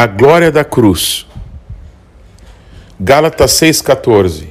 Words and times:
A 0.00 0.06
glória 0.06 0.50
da 0.50 0.64
cruz. 0.64 1.26
Gálatas 2.98 3.50
6,14 3.60 4.46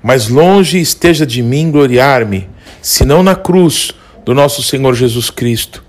Mas 0.00 0.28
longe 0.28 0.80
esteja 0.80 1.26
de 1.26 1.42
mim 1.42 1.68
gloriar-me, 1.68 2.48
senão 2.80 3.24
na 3.24 3.34
cruz 3.34 3.90
do 4.24 4.32
nosso 4.32 4.62
Senhor 4.62 4.94
Jesus 4.94 5.30
Cristo, 5.30 5.82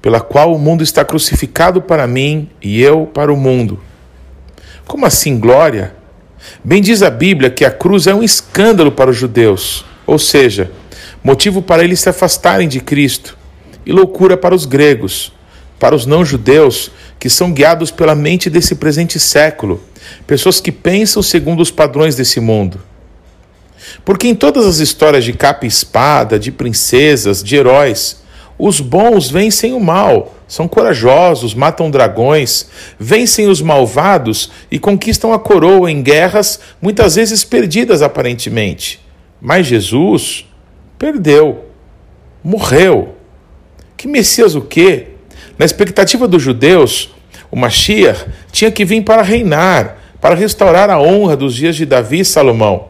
pela 0.00 0.22
qual 0.22 0.54
o 0.54 0.58
mundo 0.58 0.82
está 0.82 1.04
crucificado 1.04 1.82
para 1.82 2.06
mim 2.06 2.48
e 2.62 2.80
eu 2.80 3.04
para 3.04 3.30
o 3.30 3.36
mundo. 3.36 3.78
Como 4.86 5.04
assim 5.04 5.38
glória? 5.38 5.94
Bem 6.64 6.80
diz 6.80 7.02
a 7.02 7.10
Bíblia 7.10 7.50
que 7.50 7.62
a 7.66 7.70
cruz 7.70 8.06
é 8.06 8.14
um 8.14 8.22
escândalo 8.22 8.90
para 8.90 9.10
os 9.10 9.18
judeus, 9.18 9.84
ou 10.06 10.18
seja, 10.18 10.70
motivo 11.22 11.60
para 11.60 11.84
eles 11.84 12.00
se 12.00 12.08
afastarem 12.08 12.68
de 12.68 12.80
Cristo, 12.80 13.36
e 13.84 13.92
loucura 13.92 14.34
para 14.34 14.54
os 14.54 14.64
gregos, 14.64 15.30
para 15.78 15.94
os 15.94 16.06
não-judeus 16.06 16.90
que 17.18 17.28
são 17.28 17.52
guiados 17.52 17.90
pela 17.90 18.14
mente 18.14 18.48
desse 18.48 18.74
presente 18.74 19.18
século, 19.18 19.82
pessoas 20.26 20.60
que 20.60 20.72
pensam 20.72 21.22
segundo 21.22 21.60
os 21.60 21.70
padrões 21.70 22.16
desse 22.16 22.40
mundo. 22.40 22.80
Porque 24.04 24.28
em 24.28 24.34
todas 24.34 24.66
as 24.66 24.78
histórias 24.78 25.24
de 25.24 25.32
capa 25.32 25.64
e 25.64 25.68
espada, 25.68 26.38
de 26.38 26.50
princesas, 26.50 27.42
de 27.42 27.56
heróis, 27.56 28.22
os 28.58 28.80
bons 28.80 29.30
vencem 29.30 29.72
o 29.72 29.80
mal, 29.80 30.34
são 30.46 30.68
corajosos, 30.68 31.54
matam 31.54 31.90
dragões, 31.90 32.66
vencem 32.98 33.48
os 33.48 33.60
malvados 33.60 34.50
e 34.70 34.78
conquistam 34.78 35.32
a 35.32 35.38
coroa 35.38 35.90
em 35.90 36.02
guerras 36.02 36.60
muitas 36.80 37.16
vezes 37.16 37.42
perdidas 37.42 38.00
aparentemente. 38.00 39.00
Mas 39.40 39.66
Jesus 39.66 40.46
perdeu, 40.98 41.64
morreu. 42.42 43.16
Que 43.96 44.06
Messias 44.06 44.54
o 44.54 44.60
quê? 44.60 45.13
Na 45.58 45.64
expectativa 45.64 46.26
dos 46.26 46.42
judeus, 46.42 47.14
o 47.50 47.56
Mashiach 47.56 48.26
tinha 48.50 48.70
que 48.70 48.84
vir 48.84 49.02
para 49.02 49.22
reinar, 49.22 49.96
para 50.20 50.34
restaurar 50.34 50.90
a 50.90 51.00
honra 51.00 51.36
dos 51.36 51.54
dias 51.54 51.76
de 51.76 51.86
Davi 51.86 52.20
e 52.20 52.24
Salomão, 52.24 52.88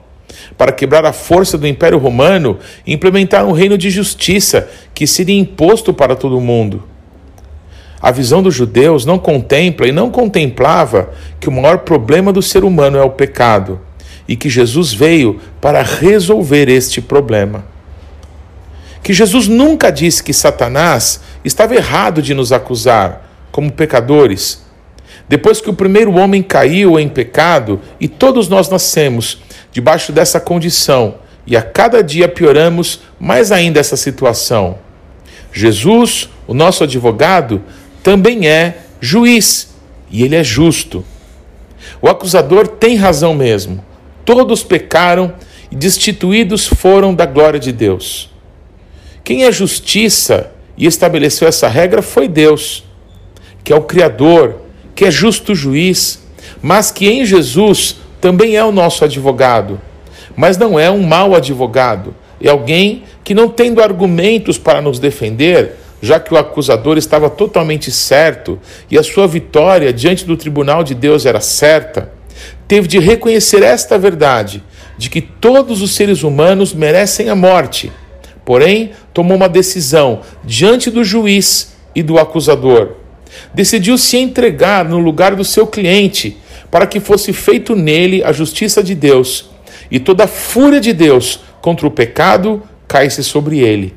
para 0.56 0.72
quebrar 0.72 1.04
a 1.04 1.12
força 1.12 1.58
do 1.58 1.66
Império 1.66 1.98
Romano 1.98 2.58
e 2.86 2.94
implementar 2.94 3.44
um 3.44 3.52
reino 3.52 3.76
de 3.76 3.90
justiça 3.90 4.68
que 4.94 5.06
seria 5.06 5.38
imposto 5.38 5.92
para 5.92 6.16
todo 6.16 6.38
o 6.38 6.40
mundo. 6.40 6.84
A 8.00 8.10
visão 8.10 8.42
dos 8.42 8.54
judeus 8.54 9.04
não 9.04 9.18
contempla 9.18 9.86
e 9.86 9.92
não 9.92 10.10
contemplava 10.10 11.10
que 11.40 11.48
o 11.48 11.52
maior 11.52 11.78
problema 11.78 12.32
do 12.32 12.42
ser 12.42 12.64
humano 12.64 12.98
é 12.98 13.02
o 13.02 13.10
pecado 13.10 13.80
e 14.26 14.36
que 14.36 14.48
Jesus 14.48 14.92
veio 14.92 15.40
para 15.60 15.82
resolver 15.82 16.68
este 16.68 17.00
problema. 17.00 17.64
Que 19.02 19.12
Jesus 19.12 19.48
nunca 19.48 19.90
disse 19.90 20.22
que 20.22 20.32
Satanás 20.32 21.20
estava 21.44 21.74
errado 21.74 22.22
de 22.22 22.34
nos 22.34 22.52
acusar 22.52 23.28
como 23.52 23.70
pecadores. 23.70 24.64
Depois 25.28 25.60
que 25.60 25.70
o 25.70 25.74
primeiro 25.74 26.14
homem 26.14 26.42
caiu 26.42 26.98
em 26.98 27.08
pecado 27.08 27.80
e 28.00 28.08
todos 28.08 28.48
nós 28.48 28.68
nascemos 28.68 29.42
debaixo 29.70 30.12
dessa 30.12 30.40
condição 30.40 31.16
e 31.46 31.56
a 31.56 31.62
cada 31.62 32.02
dia 32.02 32.28
pioramos 32.28 33.00
mais 33.18 33.52
ainda 33.52 33.78
essa 33.78 33.96
situação. 33.96 34.78
Jesus, 35.52 36.28
o 36.46 36.54
nosso 36.54 36.84
advogado, 36.84 37.62
também 38.02 38.48
é 38.48 38.78
juiz 39.00 39.74
e 40.10 40.22
ele 40.22 40.36
é 40.36 40.44
justo. 40.44 41.04
O 42.00 42.08
acusador 42.08 42.66
tem 42.66 42.96
razão 42.96 43.34
mesmo. 43.34 43.84
Todos 44.24 44.62
pecaram 44.62 45.34
e 45.70 45.76
destituídos 45.76 46.66
foram 46.66 47.14
da 47.14 47.26
glória 47.26 47.60
de 47.60 47.72
Deus. 47.72 48.30
Quem 49.22 49.44
é 49.44 49.52
justiça 49.52 50.52
e 50.76 50.86
estabeleceu 50.86 51.46
essa 51.46 51.68
regra 51.68 52.02
foi 52.02 52.28
Deus, 52.28 52.84
que 53.62 53.72
é 53.72 53.76
o 53.76 53.82
Criador, 53.82 54.56
que 54.94 55.04
é 55.04 55.10
justo 55.10 55.54
juiz, 55.54 56.22
mas 56.60 56.90
que 56.90 57.08
em 57.08 57.24
Jesus 57.24 57.96
também 58.20 58.56
é 58.56 58.64
o 58.64 58.72
nosso 58.72 59.04
advogado. 59.04 59.80
Mas 60.36 60.56
não 60.56 60.78
é 60.78 60.90
um 60.90 61.02
mau 61.02 61.34
advogado, 61.34 62.14
é 62.40 62.48
alguém 62.48 63.04
que, 63.22 63.34
não 63.34 63.48
tendo 63.48 63.80
argumentos 63.80 64.58
para 64.58 64.82
nos 64.82 64.98
defender, 64.98 65.76
já 66.02 66.18
que 66.20 66.34
o 66.34 66.36
acusador 66.36 66.98
estava 66.98 67.30
totalmente 67.30 67.90
certo 67.90 68.58
e 68.90 68.98
a 68.98 69.02
sua 69.02 69.26
vitória 69.26 69.92
diante 69.92 70.24
do 70.24 70.36
tribunal 70.36 70.82
de 70.82 70.94
Deus 70.94 71.24
era 71.24 71.40
certa, 71.40 72.12
teve 72.68 72.88
de 72.88 72.98
reconhecer 72.98 73.62
esta 73.62 73.96
verdade, 73.96 74.62
de 74.98 75.08
que 75.08 75.20
todos 75.20 75.80
os 75.80 75.94
seres 75.94 76.22
humanos 76.22 76.74
merecem 76.74 77.30
a 77.30 77.34
morte 77.34 77.90
Porém, 78.44 78.92
tomou 79.14 79.36
uma 79.36 79.48
decisão 79.48 80.20
diante 80.42 80.90
do 80.90 81.04
juiz 81.04 81.72
e 81.94 82.02
do 82.02 82.18
acusador. 82.18 82.96
Decidiu 83.54 83.96
se 83.96 84.16
entregar 84.16 84.84
no 84.84 84.98
lugar 84.98 85.36
do 85.36 85.44
seu 85.44 85.66
cliente, 85.66 86.36
para 86.70 86.86
que 86.86 86.98
fosse 86.98 87.32
feito 87.32 87.76
nele 87.76 88.24
a 88.24 88.32
justiça 88.32 88.82
de 88.82 88.94
Deus, 88.96 89.50
e 89.88 90.00
toda 90.00 90.24
a 90.24 90.28
fúria 90.28 90.80
de 90.80 90.92
Deus 90.92 91.40
contra 91.62 91.86
o 91.86 91.90
pecado 91.90 92.62
caísse 92.88 93.22
sobre 93.22 93.60
ele. 93.60 93.94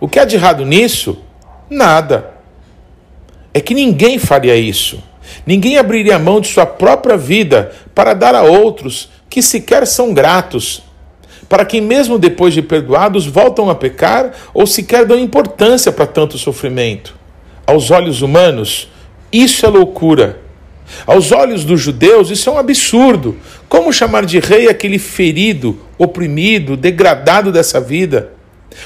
O 0.00 0.08
que 0.08 0.20
há 0.20 0.24
de 0.24 0.36
errado 0.36 0.64
nisso? 0.64 1.18
Nada. 1.68 2.34
É 3.52 3.60
que 3.60 3.74
ninguém 3.74 4.18
faria 4.18 4.56
isso. 4.56 5.02
Ninguém 5.44 5.76
abriria 5.76 6.18
mão 6.18 6.40
de 6.40 6.48
sua 6.48 6.66
própria 6.66 7.16
vida 7.16 7.72
para 7.94 8.14
dar 8.14 8.34
a 8.34 8.42
outros 8.42 9.08
que 9.28 9.42
sequer 9.42 9.86
são 9.86 10.14
gratos 10.14 10.85
para 11.48 11.64
quem, 11.64 11.80
mesmo 11.80 12.18
depois 12.18 12.52
de 12.54 12.62
perdoados, 12.62 13.26
voltam 13.26 13.70
a 13.70 13.74
pecar 13.74 14.32
ou 14.52 14.66
sequer 14.66 15.04
dão 15.04 15.18
importância 15.18 15.92
para 15.92 16.06
tanto 16.06 16.38
sofrimento. 16.38 17.14
Aos 17.66 17.90
olhos 17.90 18.22
humanos, 18.22 18.88
isso 19.32 19.64
é 19.64 19.68
loucura. 19.68 20.40
Aos 21.06 21.32
olhos 21.32 21.64
dos 21.64 21.80
judeus, 21.80 22.30
isso 22.30 22.48
é 22.48 22.52
um 22.52 22.58
absurdo. 22.58 23.36
Como 23.68 23.92
chamar 23.92 24.24
de 24.24 24.38
rei 24.38 24.68
aquele 24.68 24.98
ferido, 24.98 25.78
oprimido, 25.98 26.76
degradado 26.76 27.50
dessa 27.50 27.80
vida? 27.80 28.32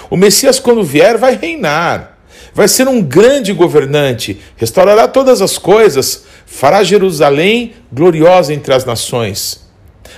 O 0.08 0.16
Messias, 0.16 0.58
quando 0.58 0.82
vier, 0.82 1.18
vai 1.18 1.36
reinar. 1.36 2.18
Vai 2.54 2.68
ser 2.68 2.88
um 2.88 3.02
grande 3.02 3.52
governante, 3.52 4.40
restaurará 4.56 5.06
todas 5.06 5.40
as 5.40 5.56
coisas, 5.56 6.24
fará 6.46 6.82
Jerusalém 6.82 7.74
gloriosa 7.92 8.52
entre 8.52 8.74
as 8.74 8.84
nações. 8.84 9.68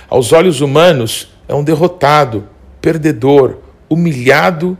Aos 0.09 0.31
olhos 0.31 0.61
humanos, 0.61 1.32
é 1.53 1.55
um 1.55 1.63
derrotado, 1.63 2.49
perdedor, 2.81 3.57
humilhado, 3.87 4.75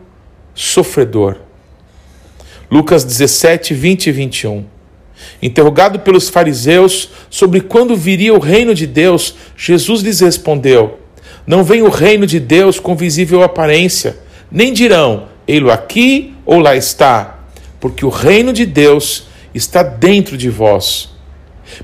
sofredor. 0.56 1.38
Lucas 2.70 3.04
17, 3.04 3.76
20 3.76 4.08
e 4.08 4.12
21. 4.12 4.66
Interrogado 5.40 6.00
pelos 6.00 6.30
fariseus 6.30 7.12
sobre 7.30 7.62
quando 7.62 7.96
viria 7.96 8.34
o 8.34 8.40
reino 8.40 8.74
de 8.74 8.88
Deus, 8.88 9.36
Jesus 9.56 10.02
lhes 10.02 10.20
respondeu: 10.20 10.98
Não 11.46 11.64
vem 11.64 11.84
o 11.84 11.90
reino 11.90 12.26
de 12.26 12.40
Deus 12.40 12.80
com 12.80 12.96
visível 12.96 13.44
aparência, 13.44 14.18
nem 14.52 14.74
dirão, 14.74 15.28
ei-lo 15.48 15.70
aqui 15.70 16.34
ou 16.44 16.58
lá 16.58 16.76
está, 16.76 17.46
porque 17.80 18.04
o 18.04 18.10
reino 18.10 18.52
de 18.52 18.66
Deus 18.66 19.28
está 19.54 19.84
dentro 19.84 20.36
de 20.36 20.50
vós. 20.50 21.13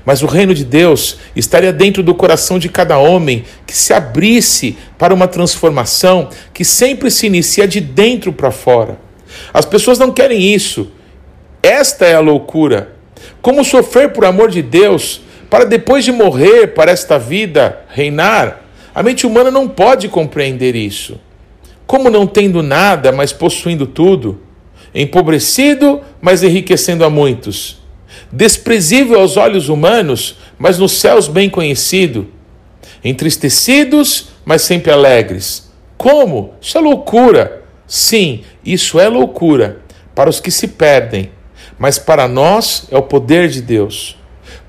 Mas 0.04 0.22
o 0.22 0.26
reino 0.26 0.54
de 0.54 0.64
Deus 0.64 1.18
estaria 1.34 1.72
dentro 1.72 2.02
do 2.02 2.14
coração 2.14 2.58
de 2.58 2.68
cada 2.68 2.98
homem 2.98 3.44
que 3.66 3.76
se 3.76 3.92
abrisse 3.92 4.76
para 4.98 5.14
uma 5.14 5.28
transformação 5.28 6.28
que 6.52 6.64
sempre 6.64 7.10
se 7.10 7.26
inicia 7.26 7.66
de 7.66 7.80
dentro 7.80 8.32
para 8.32 8.50
fora. 8.50 8.98
As 9.52 9.64
pessoas 9.64 9.98
não 9.98 10.12
querem 10.12 10.54
isso. 10.54 10.90
Esta 11.62 12.06
é 12.06 12.14
a 12.14 12.20
loucura. 12.20 12.94
Como 13.42 13.64
sofrer 13.64 14.12
por 14.12 14.24
amor 14.24 14.50
de 14.50 14.62
Deus 14.62 15.22
para 15.48 15.64
depois 15.64 16.04
de 16.04 16.12
morrer 16.12 16.68
para 16.68 16.90
esta 16.90 17.18
vida 17.18 17.80
reinar? 17.88 18.64
A 18.94 19.02
mente 19.02 19.26
humana 19.26 19.50
não 19.50 19.68
pode 19.68 20.08
compreender 20.08 20.74
isso. 20.74 21.20
Como 21.86 22.10
não 22.10 22.26
tendo 22.26 22.62
nada, 22.62 23.10
mas 23.12 23.32
possuindo 23.32 23.86
tudo, 23.86 24.40
empobrecido, 24.94 26.00
mas 26.20 26.42
enriquecendo 26.42 27.04
a 27.04 27.10
muitos 27.10 27.79
desprezível 28.32 29.20
aos 29.20 29.36
olhos 29.36 29.68
humanos, 29.68 30.36
mas 30.58 30.78
nos 30.78 30.92
céus 30.92 31.28
bem 31.28 31.48
conhecido, 31.48 32.28
entristecidos, 33.04 34.28
mas 34.44 34.62
sempre 34.62 34.92
alegres. 34.92 35.70
Como? 35.96 36.54
Isso 36.60 36.78
é 36.78 36.80
loucura. 36.80 37.62
Sim, 37.86 38.42
isso 38.64 39.00
é 39.00 39.08
loucura 39.08 39.80
para 40.14 40.30
os 40.30 40.40
que 40.40 40.50
se 40.50 40.68
perdem, 40.68 41.30
mas 41.78 41.98
para 41.98 42.28
nós 42.28 42.86
é 42.90 42.96
o 42.96 43.02
poder 43.02 43.48
de 43.48 43.62
Deus. 43.62 44.16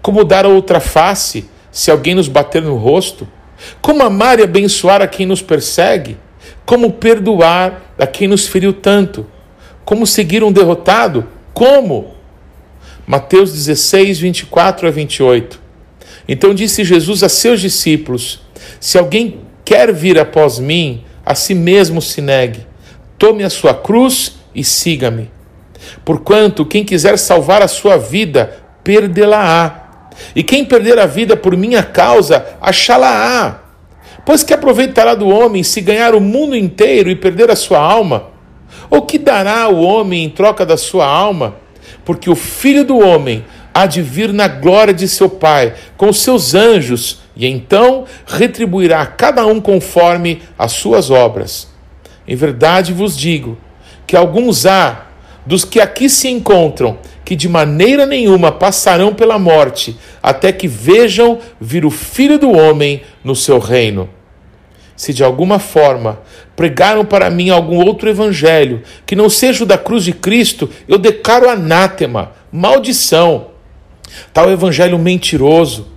Como 0.02 0.24
dar 0.24 0.46
a 0.46 0.50
outra 0.50 0.80
face 0.80 1.46
se 1.72 1.92
alguém 1.92 2.16
nos 2.16 2.28
bater 2.28 2.62
no 2.62 2.76
rosto? 2.76 3.28
Como 3.82 4.02
amar 4.02 4.40
e 4.40 4.44
abençoar 4.44 5.02
a 5.02 5.08
quem 5.08 5.26
nos 5.26 5.42
persegue? 5.42 6.18
Como 6.66 6.94
perdoar 6.94 7.94
a 7.98 8.08
quem 8.08 8.28
nos 8.28 8.48
feriu 8.48 8.74
tanto? 8.74 9.26
Como 9.86 10.08
seguir 10.08 10.44
um 10.44 10.52
derrotado? 10.52 11.28
Como? 11.54 12.16
Mateus 13.12 13.52
16, 13.52 14.22
24 14.22 14.88
a 14.88 14.90
28. 14.90 15.60
Então 16.30 16.54
disse 16.54 16.86
Jesus 16.86 17.24
a 17.24 17.28
seus 17.28 17.60
discípulos: 17.60 18.40
Se 18.80 18.98
alguém 18.98 19.42
quer 19.66 19.92
vir 19.92 20.18
após 20.18 20.60
mim, 20.60 21.04
a 21.26 21.36
si 21.36 21.54
mesmo 21.54 22.02
se 22.02 22.22
negue, 22.22 22.66
tome 23.18 23.44
a 23.44 23.50
sua 23.50 23.74
cruz 23.74 24.38
e 24.56 24.64
siga-me. 24.64 25.30
Porquanto 26.06 26.66
quem 26.66 26.86
quiser 26.86 27.18
salvar 27.18 27.62
a 27.62 27.68
sua 27.68 27.98
vida, 27.98 28.58
perdê-la-á. 28.82 30.12
E 30.34 30.42
quem 30.42 30.64
perder 30.64 30.98
a 30.98 31.06
vida 31.06 31.36
por 31.36 31.58
minha 31.58 31.84
causa, 31.84 32.46
achá-la-á. 32.62 33.60
Pois 34.26 34.42
que 34.42 34.54
aproveitará 34.54 35.16
do 35.16 35.28
homem 35.28 35.64
se 35.64 35.82
ganhar 35.82 36.16
o 36.16 36.22
mundo 36.22 36.56
inteiro 36.56 37.10
e 37.10 37.16
perder 37.18 37.52
a 37.52 37.58
sua 37.58 37.80
alma? 37.80 38.30
Ou 38.90 39.02
que 39.02 39.18
dará 39.18 39.68
o 39.68 39.82
homem 39.82 40.24
em 40.24 40.30
troca 40.30 40.66
da 40.66 40.78
sua 40.78 41.06
alma? 41.06 41.60
Porque 42.12 42.30
o 42.30 42.36
filho 42.36 42.84
do 42.84 43.00
homem 43.00 43.46
há 43.74 43.86
de 43.86 44.02
vir 44.02 44.34
na 44.34 44.46
glória 44.46 44.94
de 44.94 45.08
seu 45.08 45.30
Pai 45.30 45.76
com 45.96 46.12
seus 46.12 46.54
anjos, 46.54 47.22
e 47.38 47.48
então 47.48 48.04
retribuirá 48.28 49.00
a 49.00 49.06
cada 49.06 49.46
um 49.46 49.62
conforme 49.62 50.42
as 50.60 50.74
suas 50.74 51.10
obras. 51.10 51.70
Em 52.28 52.36
verdade 52.36 52.92
vos 52.92 53.18
digo 53.18 53.58
que 54.06 54.18
alguns 54.18 54.66
há 54.66 55.06
dos 55.46 55.64
que 55.64 55.80
aqui 55.80 56.10
se 56.10 56.28
encontram 56.28 56.98
que 57.24 57.34
de 57.34 57.48
maneira 57.48 58.06
nenhuma 58.06 58.52
passarão 58.52 59.14
pela 59.14 59.40
morte, 59.40 59.98
até 60.22 60.52
que 60.52 60.68
vejam 60.68 61.40
vir 61.62 61.86
o 61.86 61.90
Filho 61.90 62.38
do 62.38 62.52
Homem 62.52 63.04
no 63.24 63.38
seu 63.38 63.58
reino. 63.58 64.10
Se 65.02 65.16
de 65.16 65.24
alguma 65.24 65.58
forma 65.58 66.20
pregaram 66.56 67.04
para 67.04 67.28
mim 67.28 67.50
algum 67.50 67.84
outro 67.84 68.08
evangelho 68.08 68.84
que 69.04 69.16
não 69.16 69.32
seja 69.32 69.64
o 69.64 69.66
da 69.66 69.76
cruz 69.76 70.04
de 70.04 70.14
Cristo, 70.14 70.70
eu 70.88 71.00
declaro 71.00 71.50
anátema, 71.50 72.34
maldição. 72.52 73.48
Tal 74.32 74.52
evangelho 74.52 75.00
mentiroso 75.00 75.88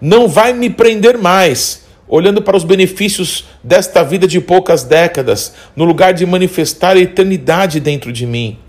não 0.00 0.26
vai 0.26 0.54
me 0.54 0.70
prender 0.70 1.18
mais, 1.18 1.84
olhando 2.08 2.40
para 2.40 2.56
os 2.56 2.64
benefícios 2.64 3.44
desta 3.62 4.02
vida 4.02 4.26
de 4.26 4.40
poucas 4.40 4.82
décadas, 4.82 5.54
no 5.76 5.84
lugar 5.84 6.14
de 6.14 6.24
manifestar 6.24 6.96
a 6.96 7.00
eternidade 7.00 7.78
dentro 7.78 8.10
de 8.10 8.24
mim 8.24 8.63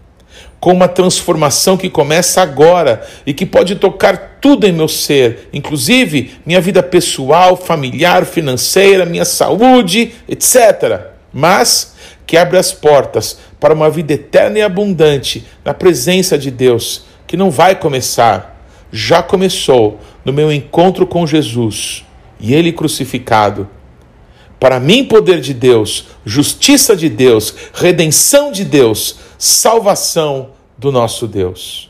com 0.60 0.72
uma 0.72 0.88
transformação 0.88 1.78
que 1.78 1.90
começa 1.90 2.42
agora 2.42 3.06
e 3.26 3.34
que 3.34 3.46
pode 3.46 3.76
tocar 3.76 4.40
tudo 4.42 4.66
em 4.66 4.72
meu 4.72 4.88
ser, 4.88 5.50
inclusive 5.54 6.36
minha 6.46 6.60
vida 6.60 6.82
pessoal, 6.82 7.56
familiar, 7.56 8.26
financeira, 8.26 9.06
minha 9.06 9.26
saúde, 9.26 10.14
etc. 10.28 11.12
Mas 11.32 11.94
que 12.26 12.38
abre 12.38 12.58
as 12.58 12.72
portas 12.72 13.38
para 13.60 13.74
uma 13.74 13.90
vida 13.90 14.14
eterna 14.14 14.60
e 14.60 14.62
abundante 14.62 15.46
na 15.64 15.74
presença 15.74 16.38
de 16.38 16.50
Deus, 16.50 17.06
que 17.28 17.38
não 17.38 17.52
vai 17.52 17.76
começar, 17.76 18.60
já 18.92 19.22
começou 19.22 20.00
no 20.24 20.34
meu 20.34 20.52
encontro 20.52 21.06
com 21.06 21.28
Jesus 21.28 22.04
e 22.40 22.54
Ele 22.54 22.72
crucificado. 22.72 23.70
Para 24.60 24.80
mim, 24.80 25.04
poder 25.04 25.42
de 25.42 25.54
Deus, 25.54 26.08
justiça 26.26 26.96
de 26.96 27.10
Deus, 27.10 27.54
redenção 27.74 28.52
de 28.52 28.64
Deus, 28.64 29.18
salvação 29.38 30.52
do 30.78 30.92
nosso 30.92 31.28
Deus. 31.28 31.90